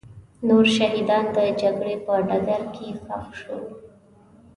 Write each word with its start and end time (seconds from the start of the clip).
نور 0.47 0.65
شهیدان 0.75 1.25
د 1.35 1.37
جګړې 1.61 1.95
په 2.05 2.13
ډګر 2.27 2.61
کې 2.75 2.87
ښخ 3.03 3.25
شول. 3.39 3.63